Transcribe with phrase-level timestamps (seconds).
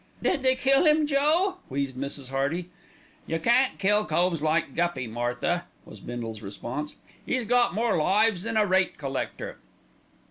[0.23, 2.31] "Did they kill 'im, Joe?" wheezed Mrs.
[2.31, 2.71] Hearty.
[3.27, 6.95] "You can't kill coves like Guppy, Martha," was Bindle's response.
[7.27, 9.59] "'E's got more lives than a rate collector."